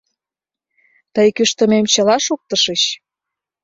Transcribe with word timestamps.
—Тый 1.13 1.27
кӱштымем 1.37 1.85
чыла 1.93 2.17
шуктышыч?! 2.25 2.81